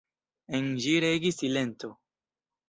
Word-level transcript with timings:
En 0.59 0.71
ĝi 0.85 0.95
regis 1.05 1.39
silento. 1.43 1.93